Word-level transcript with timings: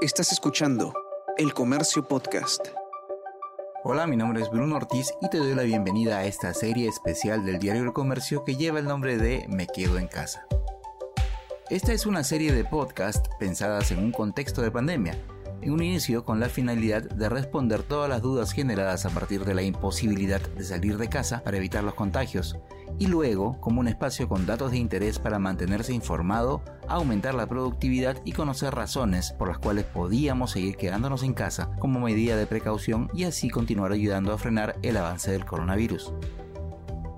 Estás 0.00 0.30
escuchando 0.30 0.94
El 1.36 1.52
Comercio 1.52 2.06
Podcast. 2.06 2.68
Hola, 3.82 4.06
mi 4.06 4.16
nombre 4.16 4.40
es 4.40 4.48
Bruno 4.48 4.76
Ortiz 4.76 5.12
y 5.20 5.28
te 5.28 5.38
doy 5.38 5.56
la 5.56 5.64
bienvenida 5.64 6.18
a 6.18 6.24
esta 6.26 6.54
serie 6.54 6.88
especial 6.88 7.44
del 7.44 7.58
diario 7.58 7.82
El 7.82 7.92
Comercio 7.92 8.44
que 8.44 8.54
lleva 8.54 8.78
el 8.78 8.84
nombre 8.84 9.18
de 9.18 9.46
Me 9.48 9.66
Quedo 9.66 9.98
en 9.98 10.06
Casa. 10.06 10.46
Esta 11.68 11.92
es 11.92 12.06
una 12.06 12.22
serie 12.22 12.52
de 12.52 12.64
podcasts 12.64 13.28
pensadas 13.40 13.90
en 13.90 13.98
un 13.98 14.12
contexto 14.12 14.62
de 14.62 14.70
pandemia 14.70 15.18
en 15.60 15.72
un 15.72 15.82
inicio 15.82 16.24
con 16.24 16.40
la 16.40 16.48
finalidad 16.48 17.02
de 17.02 17.28
responder 17.28 17.82
todas 17.82 18.08
las 18.08 18.22
dudas 18.22 18.52
generadas 18.52 19.06
a 19.06 19.10
partir 19.10 19.44
de 19.44 19.54
la 19.54 19.62
imposibilidad 19.62 20.40
de 20.40 20.64
salir 20.64 20.96
de 20.98 21.08
casa 21.08 21.42
para 21.42 21.56
evitar 21.56 21.82
los 21.84 21.94
contagios, 21.94 22.56
y 22.98 23.06
luego 23.06 23.60
como 23.60 23.80
un 23.80 23.88
espacio 23.88 24.28
con 24.28 24.46
datos 24.46 24.72
de 24.72 24.78
interés 24.78 25.18
para 25.18 25.38
mantenerse 25.38 25.92
informado, 25.92 26.62
aumentar 26.88 27.34
la 27.34 27.46
productividad 27.46 28.20
y 28.24 28.32
conocer 28.32 28.74
razones 28.74 29.32
por 29.32 29.48
las 29.48 29.58
cuales 29.58 29.84
podíamos 29.84 30.52
seguir 30.52 30.76
quedándonos 30.76 31.22
en 31.22 31.34
casa 31.34 31.70
como 31.78 32.00
medida 32.00 32.36
de 32.36 32.46
precaución 32.46 33.10
y 33.14 33.24
así 33.24 33.50
continuar 33.50 33.92
ayudando 33.92 34.32
a 34.32 34.38
frenar 34.38 34.76
el 34.82 34.96
avance 34.96 35.30
del 35.30 35.44
coronavirus. 35.44 36.12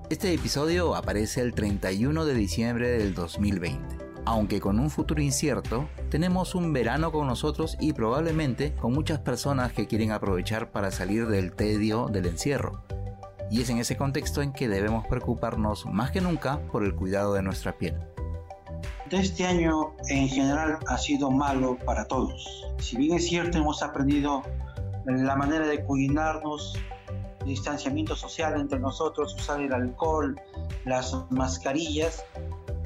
Este 0.09 0.33
episodio 0.33 0.95
aparece 0.95 1.41
el 1.41 1.53
31 1.53 2.25
de 2.25 2.33
diciembre 2.33 2.89
del 2.89 3.13
2020 3.13 4.01
aunque 4.25 4.59
con 4.59 4.79
un 4.79 4.89
futuro 4.89 5.21
incierto, 5.21 5.89
tenemos 6.09 6.55
un 6.55 6.73
verano 6.73 7.11
con 7.11 7.27
nosotros 7.27 7.77
y 7.79 7.93
probablemente 7.93 8.73
con 8.75 8.93
muchas 8.93 9.19
personas 9.19 9.73
que 9.73 9.87
quieren 9.87 10.11
aprovechar 10.11 10.71
para 10.71 10.91
salir 10.91 11.27
del 11.27 11.53
tedio 11.53 12.07
del 12.07 12.27
encierro. 12.27 12.83
Y 13.51 13.61
es 13.61 13.69
en 13.69 13.79
ese 13.79 13.97
contexto 13.97 14.41
en 14.41 14.53
que 14.53 14.69
debemos 14.69 15.05
preocuparnos 15.05 15.85
más 15.85 16.11
que 16.11 16.21
nunca 16.21 16.61
por 16.71 16.85
el 16.85 16.95
cuidado 16.95 17.33
de 17.33 17.41
nuestra 17.41 17.77
piel. 17.77 17.99
Este 19.11 19.45
año 19.45 19.93
en 20.07 20.29
general 20.29 20.79
ha 20.87 20.97
sido 20.97 21.29
malo 21.29 21.77
para 21.85 22.05
todos. 22.05 22.65
Si 22.79 22.95
bien 22.95 23.17
es 23.17 23.27
cierto 23.27 23.57
hemos 23.57 23.83
aprendido 23.83 24.41
la 25.05 25.35
manera 25.35 25.67
de 25.67 25.83
cuidarnos, 25.83 26.79
distanciamiento 27.45 28.15
social 28.15 28.57
entre 28.57 28.79
nosotros, 28.79 29.35
usar 29.35 29.59
el 29.59 29.73
alcohol, 29.73 30.39
las 30.85 31.13
mascarillas, 31.29 32.23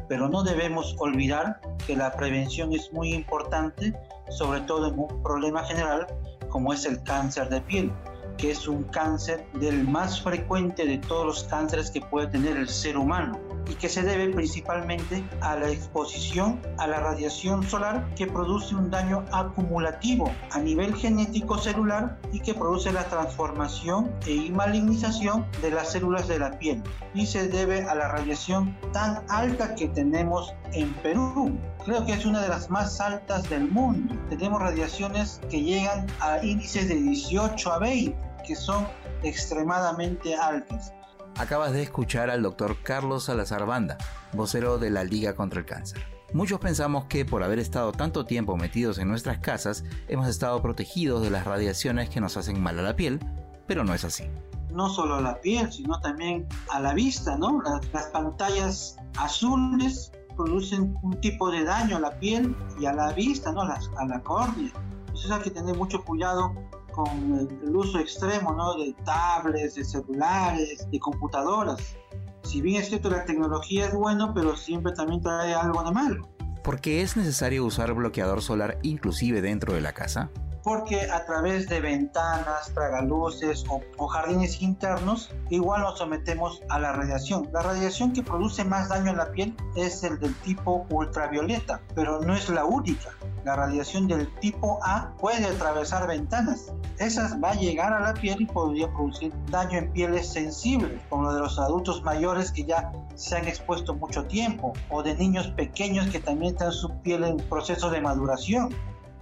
pero 0.09 0.29
no 0.29 0.41
debemos 0.41 0.95
olvidar 0.97 1.61
que 1.85 1.95
la 1.95 2.11
prevención 2.13 2.73
es 2.73 2.91
muy 2.91 3.13
importante, 3.13 3.93
sobre 4.29 4.61
todo 4.61 4.87
en 4.87 4.97
un 4.97 5.21
problema 5.21 5.63
general 5.63 6.07
como 6.49 6.73
es 6.73 6.85
el 6.85 7.03
cáncer 7.03 7.49
de 7.49 7.61
piel, 7.61 7.91
que 8.37 8.51
es 8.51 8.67
un 8.67 8.83
cáncer 8.83 9.45
del 9.53 9.87
más 9.87 10.21
frecuente 10.21 10.85
de 10.85 10.97
todos 10.97 11.25
los 11.25 11.43
cánceres 11.45 11.91
que 11.91 12.01
puede 12.01 12.27
tener 12.27 12.57
el 12.57 12.69
ser 12.69 12.97
humano 12.97 13.39
y 13.67 13.75
que 13.75 13.89
se 13.89 14.03
debe 14.03 14.31
principalmente 14.33 15.23
a 15.41 15.55
la 15.55 15.69
exposición 15.69 16.61
a 16.77 16.87
la 16.87 16.99
radiación 16.99 17.63
solar 17.63 18.07
que 18.15 18.27
produce 18.27 18.75
un 18.75 18.91
daño 18.91 19.25
acumulativo 19.31 20.31
a 20.51 20.59
nivel 20.59 20.95
genético 20.95 21.57
celular 21.57 22.19
y 22.31 22.39
que 22.39 22.53
produce 22.53 22.91
la 22.91 23.05
transformación 23.05 24.11
e 24.27 24.51
malignización 24.51 25.45
de 25.61 25.71
las 25.71 25.91
células 25.91 26.27
de 26.27 26.39
la 26.39 26.57
piel 26.59 26.81
y 27.13 27.25
se 27.25 27.47
debe 27.47 27.83
a 27.83 27.95
la 27.95 28.09
radiación 28.09 28.77
tan 28.91 29.23
alta 29.29 29.75
que 29.75 29.87
tenemos 29.87 30.53
en 30.73 30.93
Perú. 30.95 31.57
Creo 31.85 32.05
que 32.05 32.13
es 32.13 32.25
una 32.25 32.41
de 32.41 32.49
las 32.49 32.69
más 32.69 32.99
altas 32.99 33.49
del 33.49 33.69
mundo. 33.69 34.15
Tenemos 34.29 34.61
radiaciones 34.61 35.39
que 35.49 35.61
llegan 35.61 36.07
a 36.19 36.43
índices 36.43 36.89
de 36.89 36.95
18 36.95 37.71
a 37.71 37.79
20 37.79 38.24
que 38.45 38.55
son 38.55 38.87
extremadamente 39.23 40.35
altas. 40.35 40.93
Acabas 41.37 41.73
de 41.73 41.83
escuchar 41.83 42.29
al 42.29 42.43
doctor 42.43 42.77
Carlos 42.81 43.25
Salazar 43.25 43.65
Banda, 43.65 43.97
vocero 44.31 44.77
de 44.77 44.89
la 44.89 45.03
Liga 45.03 45.35
contra 45.35 45.59
el 45.59 45.65
Cáncer. 45.65 46.05
Muchos 46.33 46.59
pensamos 46.59 47.05
que 47.05 47.25
por 47.25 47.43
haber 47.43 47.59
estado 47.59 47.91
tanto 47.91 48.25
tiempo 48.25 48.57
metidos 48.57 48.97
en 48.97 49.07
nuestras 49.07 49.39
casas, 49.39 49.83
hemos 50.07 50.27
estado 50.27 50.61
protegidos 50.61 51.21
de 51.21 51.29
las 51.29 51.45
radiaciones 51.45 52.09
que 52.09 52.21
nos 52.21 52.37
hacen 52.37 52.61
mal 52.61 52.79
a 52.79 52.81
la 52.81 52.95
piel, 52.95 53.19
pero 53.67 53.83
no 53.83 53.93
es 53.93 54.03
así. 54.03 54.25
No 54.71 54.89
solo 54.89 55.15
a 55.15 55.21
la 55.21 55.39
piel, 55.39 55.71
sino 55.71 55.99
también 56.01 56.47
a 56.69 56.79
la 56.79 56.93
vista, 56.93 57.37
¿no? 57.37 57.61
Las, 57.61 58.07
pantallas 58.07 58.97
azules 59.17 60.11
producen 60.35 60.97
un 61.03 61.19
tipo 61.21 61.49
de 61.51 61.63
daño 61.63 61.97
a 61.97 61.99
la 62.01 62.19
piel 62.19 62.55
y 62.79 62.85
a 62.85 62.93
la 62.93 63.13
vista, 63.13 63.51
¿no? 63.51 63.61
a 63.61 64.05
la 64.05 64.21
córnea. 64.21 64.71
Entonces 65.07 65.31
hay 65.31 65.41
que 65.41 65.51
tener 65.51 65.75
mucho 65.77 66.03
cuidado 66.03 66.53
con 66.95 67.59
el 67.61 67.75
uso 67.75 67.99
extremo 67.99 68.53
¿no? 68.53 68.75
de 68.75 68.95
tablets, 69.03 69.75
de 69.75 69.83
celulares, 69.83 70.87
de 70.89 70.99
computadoras. 70.99 71.97
Si 72.43 72.61
bien 72.61 72.81
es 72.81 72.87
cierto 72.87 73.09
la 73.09 73.25
tecnología 73.25 73.87
es 73.87 73.93
bueno, 73.93 74.33
pero 74.33 74.55
siempre 74.55 74.93
también 74.93 75.21
trae 75.21 75.53
algo 75.53 75.83
de 75.83 75.91
malo. 75.91 76.29
¿Por 76.63 76.79
qué 76.79 77.01
es 77.01 77.17
necesario 77.17 77.65
usar 77.65 77.93
bloqueador 77.93 78.41
solar 78.41 78.79
inclusive 78.81 79.41
dentro 79.41 79.73
de 79.73 79.81
la 79.81 79.93
casa? 79.93 80.31
Porque 80.65 81.11
a 81.11 81.23
través 81.25 81.69
de 81.69 81.79
ventanas, 81.79 82.71
tragaluces 82.73 83.63
o, 83.69 83.81
o, 83.97 84.07
jardines 84.07 84.63
internos, 84.63 85.29
igual 85.51 85.83
nos 85.83 85.99
sometemos 85.99 86.63
a 86.69 86.79
la 86.79 86.91
radiación. 86.91 87.47
La 87.53 87.61
radiación 87.61 88.13
que 88.13 88.23
produce 88.23 88.63
más 88.63 88.89
daño 88.89 89.11
en 89.11 89.17
la 89.17 89.31
piel 89.31 89.55
es 89.75 90.03
el 90.03 90.19
del 90.19 90.33
tipo 90.37 90.87
ultravioleta, 90.89 91.81
pero 91.93 92.19
no 92.19 92.33
es 92.33 92.49
la 92.49 92.65
única. 92.65 93.11
La 93.43 93.55
radiación 93.55 94.07
del 94.07 94.27
tipo 94.39 94.79
A 94.81 95.11
puede 95.19 95.45
atravesar 95.45 96.07
ventanas. 96.07 96.73
Esas 96.97 97.39
va 97.39 97.51
a 97.51 97.55
llegar 97.55 97.93
a 97.93 97.99
la 97.99 98.15
piel 98.15 98.41
y 98.41 98.45
podría 98.47 98.91
producir 98.91 99.31
daño 99.51 99.77
en 99.77 99.91
pieles 99.91 100.27
sensibles, 100.27 100.99
como 101.09 101.25
lo 101.25 101.33
de 101.35 101.41
los 101.41 101.59
adultos 101.59 102.01
mayores 102.01 102.51
que 102.51 102.63
ya 102.63 102.91
se 103.13 103.37
han 103.37 103.47
expuesto 103.47 103.93
mucho 103.93 104.25
tiempo, 104.25 104.73
o 104.89 105.03
de 105.03 105.13
niños 105.13 105.47
pequeños 105.49 106.07
que 106.07 106.19
también 106.19 106.53
están 106.53 106.71
su 106.71 106.89
piel 107.01 107.23
en 107.23 107.37
proceso 107.37 107.91
de 107.91 108.01
maduración. 108.01 108.73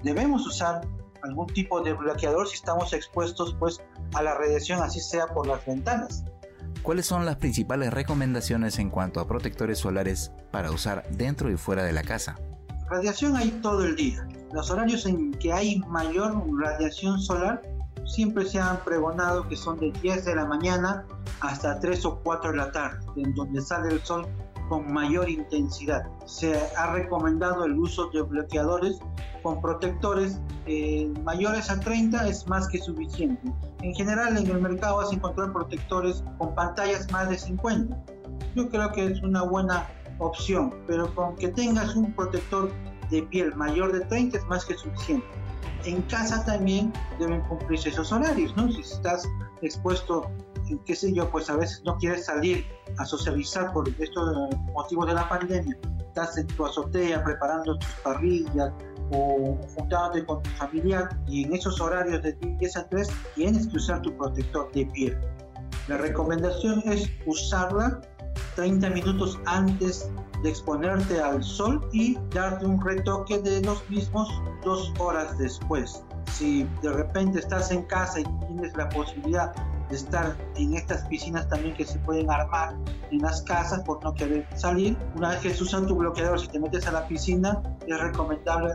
Debemos 0.04 0.48
usar 0.48 0.84
algún 1.24 1.48
tipo 1.48 1.82
de 1.82 1.94
bloqueador 1.94 2.48
si 2.48 2.56
estamos 2.56 2.94
expuestos 2.94 3.56
pues 3.60 3.82
a 4.14 4.22
la 4.22 4.36
radiación 4.36 4.82
así 4.82 5.00
sea 5.00 5.28
por 5.28 5.48
las 5.48 5.66
ventanas. 5.66 6.24
¿Cuáles 6.82 7.06
son 7.06 7.26
las 7.26 7.38
principales 7.38 7.94
recomendaciones 7.94 8.78
en 8.78 8.90
cuanto 8.90 9.20
a 9.20 9.28
protectores 9.28 9.80
solares 9.80 10.32
para 10.52 10.72
usar 10.72 11.08
dentro 11.10 11.50
y 11.50 11.56
fuera 11.56 11.84
de 11.84 11.94
la 11.94 12.04
casa? 12.04 12.36
Radiación 12.90 13.38
hay 13.38 13.50
todo 13.62 13.86
el 13.86 13.96
día. 13.96 14.28
Los 14.52 14.70
horarios 14.70 15.06
en 15.06 15.32
que 15.34 15.52
hay 15.54 15.80
mayor 15.88 16.44
radiación 16.62 17.20
solar 17.20 17.62
siempre 18.06 18.46
se 18.46 18.60
han 18.60 18.84
pregonado 18.84 19.48
que 19.48 19.56
son 19.56 19.80
de 19.80 19.92
10 20.02 20.26
de 20.26 20.36
la 20.36 20.46
mañana 20.46 21.06
hasta 21.40 21.80
3 21.80 22.06
o 22.06 22.20
4 22.20 22.52
de 22.52 22.58
la 22.58 22.72
tarde, 22.72 23.00
en 23.16 23.34
donde 23.34 23.62
sale 23.62 23.94
el 23.94 24.02
sol 24.02 24.28
con 24.70 24.92
mayor 24.92 25.30
intensidad. 25.30 26.04
Se 26.26 26.60
ha 26.78 26.94
recomendado 26.94 27.66
el 27.66 27.78
uso 27.78 28.10
de 28.10 28.22
bloqueadores 28.22 29.00
con 29.42 29.62
protectores 29.62 30.40
eh, 30.66 31.12
mayores 31.24 31.70
a 31.70 31.80
30 31.80 32.28
es 32.28 32.48
más 32.48 32.68
que 32.70 32.80
suficiente. 32.80 33.42
En 33.82 33.94
general 33.94 34.38
en 34.38 34.48
el 34.48 34.62
mercado 34.62 34.98
vas 34.98 35.12
a 35.12 35.16
encontrar 35.16 35.52
protectores 35.52 36.24
con 36.38 36.56
pantallas 36.56 37.12
más 37.12 37.30
de 37.30 37.38
50. 37.38 37.98
Yo 38.56 38.70
creo 38.70 38.92
que 38.92 39.06
es 39.06 39.22
una 39.22 39.44
buena 39.44 39.88
opción, 40.20 40.74
pero 40.88 41.14
con 41.14 41.36
que 41.36 41.50
tengas 41.50 41.96
un 41.96 42.14
protector 42.14 42.72
de 43.10 43.24
piel 43.24 43.54
mayor 43.56 43.92
de 43.92 44.02
30 44.02 44.38
es 44.38 44.46
más 44.46 44.66
que 44.66 44.76
suficiente. 44.76 45.28
En 45.86 46.02
casa 46.04 46.46
también 46.46 46.94
deben 47.20 47.42
cumplirse 47.42 47.90
esos 47.90 48.12
horarios, 48.12 48.56
¿no? 48.56 48.72
Si 48.72 48.80
estás 48.80 49.28
expuesto 49.62 50.32
qué 50.80 50.96
sé 50.96 51.14
yo, 51.14 51.30
pues 51.30 51.50
a 51.50 51.58
veces 51.58 51.82
no 51.86 51.98
quieres 51.98 52.26
salir 52.26 52.66
a 52.98 53.06
socializar 53.06 53.74
por 53.74 53.88
estos 53.90 54.56
motivos 54.74 55.08
de 55.08 55.14
la 55.14 55.28
pandemia, 55.28 55.78
estás 56.00 56.38
en 56.38 56.48
tu 56.48 56.66
azotea 56.66 57.24
preparando 57.24 57.78
tus 57.78 57.90
parrillas 58.04 58.72
o 59.12 59.58
juntándote 59.76 60.26
con 60.26 60.44
tu 60.44 60.50
familiar 60.52 61.10
y 61.28 61.44
en 61.44 61.54
esos 61.54 61.82
horarios 61.82 62.22
de 62.22 62.34
10 62.34 62.78
a 62.78 62.88
3 62.88 63.10
tienes 63.36 63.68
que 63.68 63.78
usar 63.78 64.02
tu 64.02 64.16
protector 64.16 64.72
de 64.74 64.86
piel. 64.88 65.18
La 65.88 65.98
recomendación 65.98 66.82
es 66.86 67.10
usarla 67.26 68.00
30 68.56 68.90
minutos 68.92 69.40
antes 69.46 70.10
de 70.44 70.50
exponerte 70.50 71.20
al 71.20 71.44
sol 71.44 71.88
y 71.92 72.18
darte 72.32 72.66
un 72.66 72.80
retoque 72.80 73.40
de 73.40 73.62
los 73.62 73.90
mismos 73.90 74.30
dos 74.64 74.94
horas 75.00 75.38
después. 75.38 76.04
Si 76.32 76.68
de 76.82 76.92
repente 76.92 77.40
estás 77.40 77.72
en 77.72 77.84
casa 77.84 78.20
y 78.20 78.24
tienes 78.48 78.76
la 78.76 78.88
posibilidad 78.90 79.54
estar 79.90 80.36
en 80.56 80.76
estas 80.76 81.06
piscinas 81.08 81.48
también 81.50 81.76
que 81.76 81.86
se 81.86 82.00
pueden 82.00 82.30
armar 82.30 82.76
en 83.12 83.20
las 83.20 83.42
casas 83.44 83.82
por 83.82 84.04
no 84.04 84.14
querer 84.14 84.48
salir. 84.56 84.98
Una 85.16 85.30
vez 85.30 85.40
que 85.40 85.50
usas 85.50 85.86
tu 85.86 85.96
bloqueador, 85.96 86.40
si 86.40 86.48
te 86.48 86.60
metes 86.60 86.88
a 86.88 86.92
la 86.92 87.08
piscina, 87.08 87.62
es 87.88 88.00
recomendable 88.00 88.74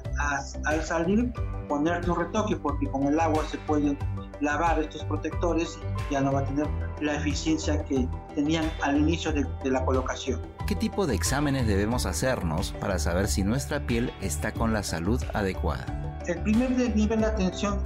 al 0.64 0.82
salir 0.84 1.32
ponerte 1.69 2.10
un 2.10 2.19
retoque 2.19 2.56
porque 2.56 2.87
con 2.87 3.05
el 3.05 3.20
agua 3.20 3.44
se 3.50 3.58
pueden 3.58 3.99
lavar 4.40 4.78
estos 4.81 5.05
protectores 5.05 5.78
y 6.08 6.14
ya 6.14 6.20
no 6.20 6.32
va 6.32 6.40
a 6.40 6.44
tener 6.44 6.66
la 7.00 7.16
eficiencia 7.16 7.84
que 7.84 8.08
tenían 8.34 8.70
al 8.82 8.96
inicio 8.96 9.32
de, 9.32 9.46
de 9.62 9.70
la 9.70 9.84
colocación. 9.84 10.40
¿Qué 10.66 10.75
tipo 10.75 11.06
de 11.06 11.14
exámenes 11.14 11.66
debemos 11.66 12.06
hacernos 12.06 12.72
para 12.72 12.99
saber 12.99 13.28
si 13.28 13.43
nuestra 13.43 13.81
piel 13.81 14.12
está 14.20 14.52
con 14.52 14.72
la 14.72 14.82
salud 14.82 15.22
adecuada? 15.34 15.87
El 16.26 16.43
primer 16.43 16.70
nivel 16.94 17.20
de 17.20 17.26
atención 17.26 17.81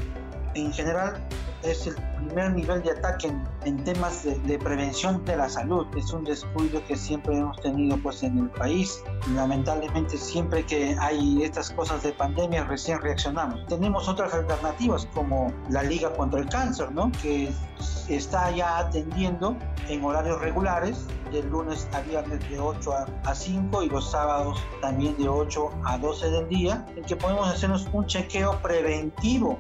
en 0.55 0.73
general 0.73 1.15
es 1.63 1.87
el 1.87 1.95
primer 1.95 2.53
nivel 2.53 2.83
de 2.83 2.91
ataque 2.93 3.33
en, 3.65 3.85
temas 3.85 4.25
de, 4.25 4.59
prevención 4.59 5.25
de 5.25 5.37
la 5.37 5.49
salud. 5.49 5.87
Es 5.97 6.13
un 6.13 6.25
descuido 6.25 6.85
que 6.87 6.97
siempre 6.97 7.39
hemos 7.39 7.61
tenido 7.61 7.97
pues 7.99 8.23
en 8.23 8.39
el 8.39 8.51
país. 8.51 9.03
Lamentablemente 9.35 10.17
siempre 10.17 10.65
que 10.65 10.97
hay 11.01 11.43
estas 11.43 11.71
cosas 11.71 12.03
de 12.03 12.13
pandemia 12.13 12.65
recién 12.65 13.01
reaccionamos. 13.01 13.67
Tenemos 13.67 14.09
otras 14.09 14.35
alternativas 14.35 15.07
como 15.15 15.53
la 15.71 15.83
Liga 15.83 16.13
contra 16.15 16.41
el 16.41 16.49
Cáncer, 16.49 16.91
¿no? 16.93 17.11
que 17.23 17.53
está 18.09 18.51
ya 18.51 18.79
atendiendo 18.79 19.57
en 19.89 20.05
horarios 20.05 20.41
regulares 20.41 21.07
de 21.31 21.43
lunes 21.45 21.89
a 21.93 22.01
viernes 22.01 22.41
de 22.51 22.61
8 22.61 22.93
a, 23.25 23.35
5 23.35 23.83
y 23.83 23.89
los 23.89 24.11
sábados 24.11 24.63
también 24.81 25.17
de 25.17 25.29
8 25.29 25.71
a 25.85 25.99
12 25.99 26.31
del 26.31 26.49
día, 26.49 26.85
en 26.95 27.05
que 27.05 27.17
podemos 27.17 27.49
hacernos 27.49 27.89
un 27.93 28.07
chequeo 28.07 28.61
preventivo 28.61 29.59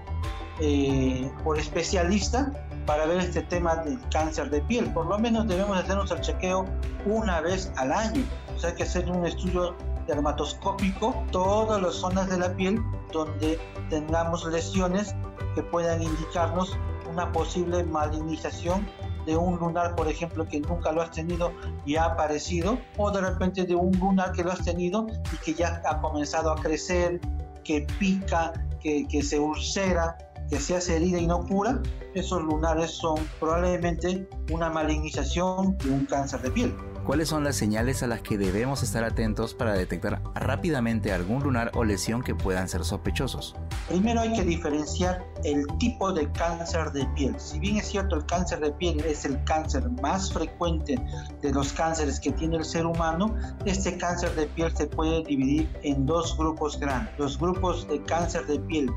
eh, 0.60 1.30
por 1.44 1.58
especialista 1.58 2.52
para 2.86 3.06
ver 3.06 3.20
este 3.20 3.42
tema 3.42 3.76
del 3.76 3.98
cáncer 4.10 4.50
de 4.50 4.60
piel. 4.62 4.92
Por 4.92 5.06
lo 5.06 5.18
menos 5.18 5.46
debemos 5.46 5.76
hacernos 5.76 6.10
el 6.10 6.20
chequeo 6.20 6.66
una 7.06 7.40
vez 7.40 7.72
al 7.76 7.92
año. 7.92 8.22
O 8.54 8.58
sea, 8.58 8.70
hay 8.70 8.76
que 8.76 8.82
hacer 8.82 9.10
un 9.10 9.24
estudio 9.24 9.74
dermatoscópico 10.06 11.14
todas 11.30 11.80
las 11.80 11.94
zonas 11.94 12.28
de 12.28 12.38
la 12.38 12.54
piel 12.54 12.82
donde 13.12 13.58
tengamos 13.88 14.44
lesiones 14.46 15.14
que 15.54 15.62
puedan 15.62 16.02
indicarnos 16.02 16.76
una 17.10 17.30
posible 17.30 17.84
malignización 17.84 18.86
de 19.26 19.36
un 19.36 19.58
lunar, 19.58 19.94
por 19.94 20.08
ejemplo, 20.08 20.46
que 20.46 20.60
nunca 20.60 20.90
lo 20.90 21.02
has 21.02 21.12
tenido 21.12 21.52
y 21.84 21.96
ha 21.96 22.06
aparecido, 22.06 22.78
o 22.96 23.10
de 23.10 23.20
repente 23.20 23.64
de 23.64 23.74
un 23.74 23.92
lunar 23.98 24.32
que 24.32 24.42
lo 24.42 24.50
has 24.50 24.64
tenido 24.64 25.06
y 25.32 25.36
que 25.44 25.54
ya 25.54 25.80
ha 25.88 26.00
comenzado 26.00 26.50
a 26.50 26.56
crecer, 26.56 27.20
que 27.62 27.86
pica, 28.00 28.52
que, 28.80 29.06
que 29.06 29.22
se 29.22 29.38
ulcera, 29.38 30.16
que 30.52 30.60
se 30.60 30.76
hace 30.76 30.96
herida 30.96 31.18
y 31.18 31.26
no 31.26 31.46
cura, 31.46 31.80
esos 32.12 32.42
lunares 32.42 32.90
son 32.90 33.14
probablemente 33.40 34.28
una 34.50 34.68
malignización 34.68 35.78
de 35.78 35.90
un 35.90 36.04
cáncer 36.04 36.42
de 36.42 36.50
piel. 36.50 36.74
¿Cuáles 37.06 37.28
son 37.28 37.42
las 37.42 37.56
señales 37.56 38.04
a 38.04 38.06
las 38.06 38.22
que 38.22 38.38
debemos 38.38 38.84
estar 38.84 39.02
atentos 39.02 39.54
para 39.54 39.72
detectar 39.72 40.22
rápidamente 40.36 41.12
algún 41.12 41.42
lunar 41.42 41.72
o 41.74 41.82
lesión 41.82 42.22
que 42.22 42.32
puedan 42.32 42.68
ser 42.68 42.84
sospechosos? 42.84 43.56
Primero 43.88 44.20
hay 44.20 44.32
que 44.32 44.44
diferenciar 44.44 45.26
el 45.42 45.66
tipo 45.78 46.12
de 46.12 46.30
cáncer 46.30 46.92
de 46.92 47.04
piel. 47.16 47.34
Si 47.40 47.58
bien 47.58 47.78
es 47.78 47.88
cierto 47.88 48.14
el 48.14 48.24
cáncer 48.26 48.60
de 48.60 48.70
piel 48.70 49.00
es 49.00 49.24
el 49.24 49.42
cáncer 49.42 49.90
más 50.00 50.32
frecuente 50.32 50.94
de 51.40 51.52
los 51.52 51.72
cánceres 51.72 52.20
que 52.20 52.30
tiene 52.30 52.58
el 52.58 52.64
ser 52.64 52.86
humano, 52.86 53.34
este 53.64 53.98
cáncer 53.98 54.32
de 54.36 54.46
piel 54.46 54.74
se 54.76 54.86
puede 54.86 55.24
dividir 55.24 55.68
en 55.82 56.06
dos 56.06 56.36
grupos 56.38 56.78
grandes. 56.78 57.12
Los 57.18 57.36
grupos 57.36 57.88
de 57.88 58.00
cáncer 58.04 58.46
de 58.46 58.60
piel 58.60 58.88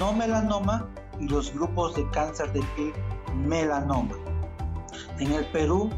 no 0.00 0.12
melanoma 0.12 0.88
y 1.20 1.28
los 1.28 1.54
grupos 1.54 1.94
de 1.94 2.10
cáncer 2.10 2.52
de 2.52 2.60
piel 2.74 2.92
melanoma. 3.36 4.16
En 5.20 5.32
el 5.32 5.46
Perú 5.46 5.90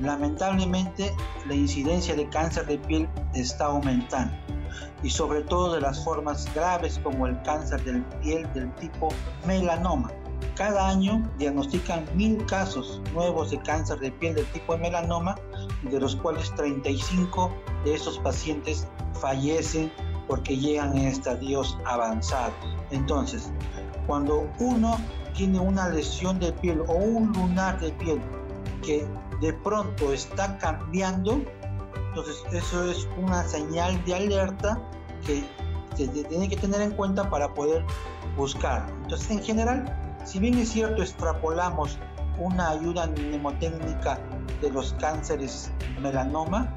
lamentablemente 0.00 1.14
la 1.46 1.54
incidencia 1.54 2.14
de 2.14 2.28
cáncer 2.28 2.66
de 2.66 2.78
piel 2.78 3.08
está 3.34 3.66
aumentando 3.66 4.34
y 5.02 5.10
sobre 5.10 5.42
todo 5.42 5.74
de 5.74 5.80
las 5.80 6.02
formas 6.04 6.52
graves 6.54 7.00
como 7.02 7.26
el 7.26 7.40
cáncer 7.42 7.82
de 7.84 8.00
piel 8.20 8.52
del 8.54 8.74
tipo 8.74 9.08
melanoma. 9.46 10.10
Cada 10.54 10.88
año 10.88 11.22
diagnostican 11.38 12.04
mil 12.14 12.44
casos 12.46 13.00
nuevos 13.12 13.50
de 13.50 13.58
cáncer 13.60 13.98
de 14.00 14.10
piel 14.10 14.34
del 14.34 14.46
tipo 14.46 14.76
melanoma, 14.76 15.36
de 15.82 16.00
los 16.00 16.16
cuales 16.16 16.52
35 16.56 17.52
de 17.84 17.94
esos 17.94 18.18
pacientes 18.18 18.86
fallecen 19.20 19.92
porque 20.26 20.56
llegan 20.56 20.96
en 20.96 21.06
estadios 21.06 21.78
avanzados. 21.84 22.54
Entonces, 22.90 23.50
cuando 24.06 24.48
uno 24.58 24.98
tiene 25.34 25.60
una 25.60 25.88
lesión 25.88 26.38
de 26.38 26.52
piel 26.52 26.80
o 26.88 26.94
un 26.94 27.32
lunar 27.32 27.78
de 27.80 27.92
piel 27.92 28.20
que 28.86 29.06
de 29.40 29.52
pronto 29.52 30.12
está 30.12 30.56
cambiando, 30.58 31.42
entonces 32.08 32.42
eso 32.52 32.90
es 32.90 33.08
una 33.18 33.42
señal 33.42 34.02
de 34.04 34.14
alerta 34.14 34.80
que 35.26 35.44
se 35.96 36.06
tiene 36.06 36.48
que 36.48 36.56
tener 36.56 36.80
en 36.80 36.92
cuenta 36.92 37.28
para 37.28 37.52
poder 37.52 37.84
buscar. 38.36 38.86
Entonces, 39.02 39.30
en 39.30 39.42
general, 39.42 40.18
si 40.24 40.38
bien 40.38 40.56
es 40.58 40.70
cierto, 40.70 41.02
extrapolamos 41.02 41.98
una 42.38 42.70
ayuda 42.70 43.06
mnemotécnica 43.06 44.20
de 44.60 44.70
los 44.70 44.92
cánceres 44.94 45.72
melanoma, 46.00 46.72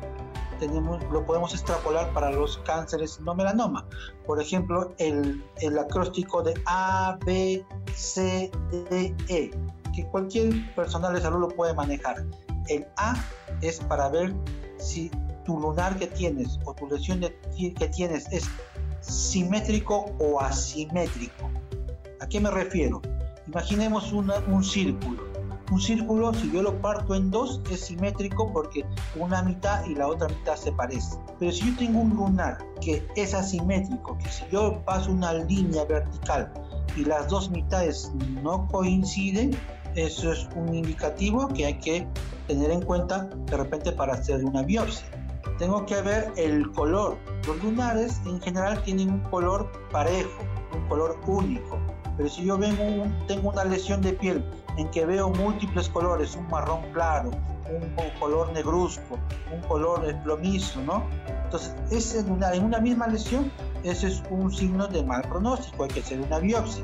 tenemos, 0.60 1.02
lo 1.12 1.26
podemos 1.26 1.54
extrapolar 1.54 2.12
para 2.14 2.32
los 2.32 2.58
cánceres 2.60 3.20
no 3.22 3.34
melanoma. 3.36 3.86
Por 4.26 4.42
ejemplo, 4.42 4.94
el, 4.98 5.44
el 5.62 5.78
acróstico 5.78 6.42
de 6.44 6.54
A, 6.66 7.18
B, 7.26 7.66
C, 7.94 8.52
D, 8.90 9.16
E, 9.30 9.52
que 9.94 10.06
cualquier 10.08 10.74
personal 10.76 11.14
de 11.14 11.22
salud 11.22 11.40
lo 11.40 11.48
puede 11.50 11.74
manejar. 11.74 12.26
El 12.68 12.86
A 12.98 13.16
es 13.62 13.80
para 13.80 14.10
ver 14.10 14.34
si 14.78 15.10
tu 15.46 15.60
lunar 15.60 15.98
que 15.98 16.08
tienes 16.08 16.60
o 16.66 16.74
tu 16.74 16.88
lesión 16.88 17.20
que 17.20 17.88
tienes 17.90 18.32
es 18.32 18.50
simétrico 19.02 20.06
o 20.20 20.40
asimétrico. 20.40 21.50
¿A 22.20 22.28
qué 22.28 22.40
me 22.40 22.52
refiero? 22.52 23.02
Imaginemos 23.48 24.12
un 24.12 24.64
círculo. 24.64 25.30
Un 25.72 25.80
círculo, 25.80 26.34
si 26.34 26.52
yo 26.52 26.64
lo 26.64 26.82
parto 26.82 27.14
en 27.14 27.30
dos, 27.30 27.62
es 27.72 27.82
simétrico 27.82 28.52
porque 28.52 28.84
una 29.16 29.44
mitad 29.44 29.86
y 29.86 29.94
la 29.94 30.08
otra 30.08 30.28
mitad 30.28 30.56
se 30.56 30.72
parecen. 30.72 31.20
Pero 31.40 31.52
si 31.52 31.70
yo 31.72 31.78
tengo 31.78 32.00
un 32.00 32.16
lunar 32.16 32.58
que 32.82 33.06
es 33.16 33.36
asimétrico, 33.36 34.18
que 34.18 34.30
si 34.30 34.44
yo 34.52 34.84
paso 34.84 35.12
una 35.12 35.34
línea 35.34 35.86
vertical 35.86 36.52
y 36.98 37.06
las 37.06 37.28
dos 37.28 37.52
mitades 37.52 38.12
no 38.42 38.68
coinciden, 38.68 39.56
eso 40.06 40.32
es 40.32 40.48
un 40.56 40.74
indicativo 40.74 41.48
que 41.50 41.66
hay 41.66 41.74
que 41.76 42.08
tener 42.48 42.72
en 42.72 42.82
cuenta 42.82 43.30
de 43.46 43.58
repente 43.58 43.92
para 43.92 44.14
hacer 44.14 44.44
una 44.44 44.62
biopsia. 44.62 45.06
Tengo 45.58 45.86
que 45.86 46.02
ver 46.02 46.32
el 46.38 46.72
color. 46.72 47.18
Los 47.46 47.62
lunares 47.64 48.22
en 48.26 48.40
general 48.42 48.82
tienen 48.84 49.12
un 49.12 49.20
color 49.20 49.72
parejo, 49.92 50.42
un 50.74 50.88
color 50.88 51.20
único. 51.28 51.78
Pero 52.18 52.30
si 52.30 52.46
yo 52.46 52.58
tengo 53.28 53.50
una 53.50 53.64
lesión 53.66 54.02
de 54.02 54.14
piel 54.14 54.44
en 54.78 54.90
que 54.92 55.06
veo 55.06 55.30
múltiples 55.30 55.90
colores, 55.90 56.36
un 56.36 56.48
marrón 56.48 56.82
claro, 56.94 57.32
un, 57.70 58.20
color 58.20 58.52
negruzco, 58.52 59.18
un 59.54 59.62
color 59.68 60.16
plomizo, 60.24 60.82
¿no? 60.82 61.04
Entonces, 61.44 61.76
ese 61.92 62.24
lunar 62.24 62.56
en 62.56 62.66
una 62.66 62.80
misma 62.80 63.08
lesión, 63.08 63.52
ese 63.84 64.08
es 64.08 64.24
un 64.30 64.52
signo 64.52 64.88
de 64.88 65.04
mal 65.04 65.22
pronóstico, 65.24 65.84
hay 65.84 65.90
que 65.90 66.00
hacer 66.00 66.20
una 66.20 66.40
biopsia 66.40 66.84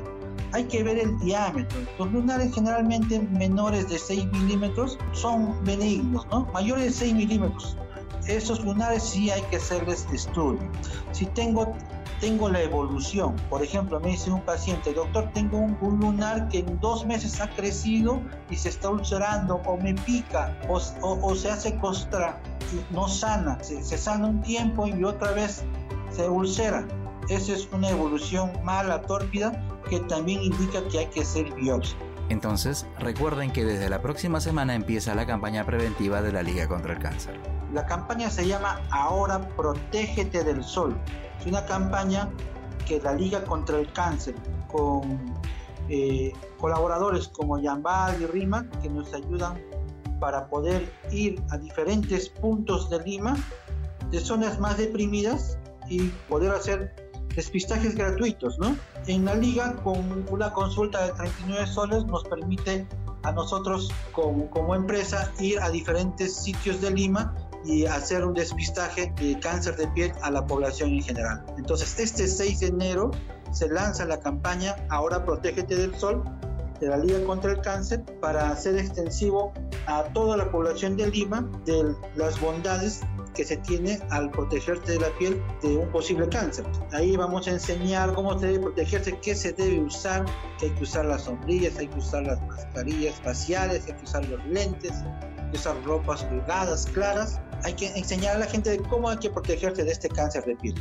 hay 0.52 0.64
que 0.64 0.82
ver 0.82 0.98
el 0.98 1.18
diámetro. 1.18 1.78
Los 1.98 2.12
lunares 2.12 2.54
generalmente 2.54 3.20
menores 3.20 3.88
de 3.88 3.98
6 3.98 4.26
milímetros 4.32 4.98
son 5.12 5.64
benignos, 5.64 6.26
¿no? 6.30 6.46
Mayores 6.52 6.84
de 6.84 6.92
6 6.92 7.14
milímetros. 7.14 7.76
Esos 8.26 8.64
lunares 8.64 9.02
sí 9.02 9.30
hay 9.30 9.42
que 9.42 9.56
hacerles 9.56 10.06
estudio. 10.12 10.58
Si 11.12 11.26
tengo, 11.26 11.74
tengo 12.20 12.48
la 12.48 12.62
evolución, 12.62 13.36
por 13.48 13.62
ejemplo, 13.62 14.00
me 14.00 14.10
dice 14.10 14.30
un 14.30 14.40
paciente, 14.40 14.92
doctor, 14.92 15.30
tengo 15.32 15.58
un, 15.58 16.00
lunar 16.00 16.48
que 16.48 16.58
en 16.60 16.80
dos 16.80 17.06
meses 17.06 17.40
ha 17.40 17.48
crecido 17.50 18.20
y 18.50 18.56
se 18.56 18.70
está 18.70 18.90
ulcerando 18.90 19.62
o 19.66 19.76
me 19.76 19.94
pica 19.94 20.58
o, 20.68 21.34
se 21.34 21.50
hace 21.50 21.76
costra 21.76 22.40
no 22.90 23.06
sana, 23.06 23.62
se, 23.62 23.82
se 23.82 23.96
sana 23.96 24.26
un 24.26 24.42
tiempo 24.42 24.88
y 24.88 25.04
otra 25.04 25.30
vez 25.32 25.62
se 26.10 26.28
ulcera. 26.28 26.84
Esa 27.28 27.54
es 27.54 27.68
una 27.72 27.90
evolución 27.90 28.52
mala, 28.62 29.02
tórpida, 29.02 29.60
que 29.90 29.98
también 30.00 30.42
indica 30.42 30.86
que 30.88 31.00
hay 31.00 31.06
que 31.06 31.22
hacer 31.22 31.52
biopsia. 31.54 31.98
Entonces, 32.28 32.86
recuerden 33.00 33.52
que 33.52 33.64
desde 33.64 33.90
la 33.90 34.00
próxima 34.00 34.40
semana 34.40 34.74
empieza 34.74 35.14
la 35.14 35.26
campaña 35.26 35.64
preventiva 35.66 36.22
de 36.22 36.32
la 36.32 36.42
Liga 36.42 36.68
contra 36.68 36.92
el 36.92 37.00
Cáncer. 37.00 37.40
La 37.72 37.84
campaña 37.84 38.30
se 38.30 38.46
llama 38.46 38.80
Ahora 38.90 39.40
Protégete 39.56 40.44
del 40.44 40.62
Sol. 40.62 40.96
Es 41.40 41.46
una 41.46 41.64
campaña 41.66 42.30
que 42.86 43.00
la 43.00 43.12
Liga 43.12 43.42
contra 43.44 43.78
el 43.78 43.92
Cáncer, 43.92 44.36
con 44.68 45.34
eh, 45.88 46.32
colaboradores 46.58 47.26
como 47.26 47.58
Yambal 47.58 48.22
y 48.22 48.26
Rima, 48.26 48.68
que 48.82 48.88
nos 48.88 49.12
ayudan 49.12 49.60
para 50.20 50.48
poder 50.48 50.92
ir 51.10 51.42
a 51.50 51.58
diferentes 51.58 52.28
puntos 52.28 52.88
de 52.88 53.02
Lima, 53.02 53.36
de 54.12 54.20
zonas 54.20 54.60
más 54.60 54.78
deprimidas, 54.78 55.58
y 55.88 56.08
poder 56.28 56.52
hacer 56.52 57.05
despistajes 57.36 57.94
gratuitos, 57.94 58.58
¿no? 58.58 58.76
En 59.06 59.26
la 59.26 59.34
liga, 59.34 59.76
con 59.84 60.26
una 60.30 60.52
consulta 60.52 61.06
de 61.06 61.12
39 61.12 61.66
soles, 61.66 62.04
nos 62.06 62.24
permite 62.24 62.86
a 63.22 63.32
nosotros 63.32 63.92
como, 64.12 64.50
como 64.50 64.74
empresa 64.74 65.30
ir 65.38 65.60
a 65.60 65.70
diferentes 65.70 66.34
sitios 66.34 66.80
de 66.80 66.90
Lima 66.90 67.34
y 67.64 67.84
hacer 67.84 68.24
un 68.24 68.34
despistaje 68.34 69.12
de 69.20 69.38
cáncer 69.38 69.76
de 69.76 69.86
piel 69.88 70.12
a 70.22 70.30
la 70.30 70.46
población 70.46 70.90
en 70.90 71.02
general. 71.02 71.44
Entonces, 71.58 71.98
este 71.98 72.26
6 72.26 72.60
de 72.60 72.66
enero 72.68 73.10
se 73.52 73.68
lanza 73.68 74.04
la 74.06 74.18
campaña 74.18 74.76
Ahora 74.88 75.24
Protégete 75.24 75.76
del 75.76 75.94
Sol 75.94 76.24
de 76.80 76.88
la 76.88 76.98
Liga 76.98 77.22
contra 77.24 77.52
el 77.52 77.60
Cáncer 77.60 78.04
para 78.20 78.50
hacer 78.50 78.76
extensivo 78.76 79.52
a 79.86 80.04
toda 80.12 80.36
la 80.36 80.50
población 80.50 80.96
de 80.96 81.10
Lima 81.10 81.48
de 81.64 81.94
las 82.16 82.40
bondades 82.40 83.00
que 83.36 83.44
se 83.44 83.58
tiene 83.58 84.00
al 84.10 84.30
protegerse 84.30 84.92
de 84.92 85.00
la 85.00 85.10
piel 85.18 85.40
de 85.62 85.76
un 85.76 85.88
posible 85.90 86.28
cáncer. 86.28 86.64
Ahí 86.92 87.16
vamos 87.16 87.46
a 87.46 87.50
enseñar 87.50 88.14
cómo 88.14 88.38
se 88.38 88.46
debe 88.46 88.60
protegerse, 88.60 89.18
qué 89.20 89.34
se 89.34 89.52
debe 89.52 89.78
usar, 89.80 90.24
que 90.58 90.66
hay 90.66 90.72
que 90.72 90.82
usar 90.82 91.04
las 91.04 91.24
sombrillas, 91.24 91.76
hay 91.76 91.88
que 91.88 91.98
usar 91.98 92.24
las 92.24 92.40
mascarillas 92.46 93.20
faciales, 93.20 93.84
hay 93.86 93.92
que 93.92 94.04
usar 94.04 94.26
los 94.28 94.44
lentes, 94.46 94.92
hay 94.92 95.50
que 95.50 95.58
usar 95.58 95.76
ropas 95.84 96.24
holgadas, 96.24 96.86
claras. 96.86 97.40
Hay 97.62 97.74
que 97.74 97.88
enseñar 97.96 98.36
a 98.36 98.38
la 98.40 98.46
gente 98.46 98.70
de 98.70 98.78
cómo 98.78 99.08
hay 99.08 99.18
que 99.18 99.30
protegerse 99.30 99.84
de 99.84 99.92
este 99.92 100.08
cáncer 100.08 100.44
de 100.44 100.56
piel. 100.56 100.74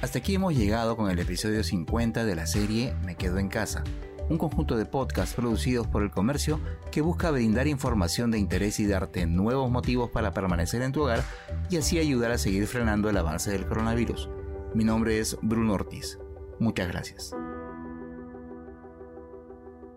Hasta 0.00 0.20
aquí 0.20 0.36
hemos 0.36 0.54
llegado 0.54 0.96
con 0.96 1.10
el 1.10 1.18
episodio 1.18 1.64
50 1.64 2.24
de 2.24 2.34
la 2.36 2.46
serie 2.46 2.94
Me 3.04 3.16
Quedo 3.16 3.38
en 3.38 3.48
Casa, 3.48 3.82
un 4.28 4.38
conjunto 4.38 4.76
de 4.76 4.86
podcasts 4.86 5.34
producidos 5.34 5.86
por 5.86 6.02
el 6.02 6.10
comercio 6.10 6.60
que 6.90 7.00
busca 7.00 7.30
brindar 7.30 7.66
información 7.66 8.30
de 8.30 8.38
interés 8.38 8.80
y 8.80 8.86
darte 8.86 9.26
nuevos 9.26 9.70
motivos 9.70 10.10
para 10.10 10.32
permanecer 10.32 10.82
en 10.82 10.92
tu 10.92 11.02
hogar 11.02 11.22
y 11.70 11.76
así 11.76 11.98
ayudar 11.98 12.32
a 12.32 12.38
seguir 12.38 12.66
frenando 12.66 13.08
el 13.08 13.16
avance 13.16 13.50
del 13.50 13.66
coronavirus. 13.66 14.28
Mi 14.74 14.84
nombre 14.84 15.18
es 15.18 15.38
Bruno 15.42 15.74
Ortiz. 15.74 16.18
Muchas 16.58 16.88
gracias. 16.88 17.34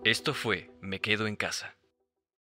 Esto 0.03 0.33
fue 0.33 0.71
Me 0.81 0.99
Quedo 0.99 1.27
en 1.27 1.35
Casa. 1.35 1.75